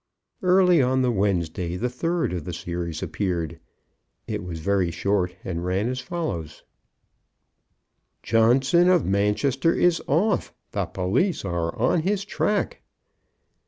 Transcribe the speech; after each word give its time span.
Early 0.41 0.81
on 0.81 1.03
the 1.03 1.11
Wednesday, 1.11 1.75
the 1.75 1.87
third 1.87 2.33
of 2.33 2.43
the 2.45 2.53
series 2.53 3.03
appeared. 3.03 3.59
It 4.25 4.43
was 4.43 4.59
very 4.59 4.89
short, 4.89 5.35
and 5.43 5.63
ran 5.63 5.87
as 5.89 5.99
follows: 5.99 6.63
Johnson 8.23 8.89
of 8.89 9.05
Manchester 9.05 9.75
is 9.75 10.01
off! 10.07 10.55
The 10.71 10.85
police 10.87 11.45
are 11.45 11.77
on 11.77 12.01
his 12.01 12.25
track! 12.25 12.81